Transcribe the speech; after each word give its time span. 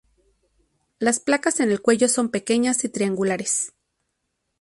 Las 0.97 1.19
placas 1.19 1.59
en 1.59 1.69
el 1.69 1.79
cuello 1.79 2.09
son 2.09 2.29
pequeñas 2.29 2.83
y 2.85 2.89
triangulares. 2.89 3.71